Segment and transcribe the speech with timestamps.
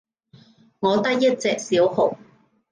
[0.79, 2.17] 我得一隻小號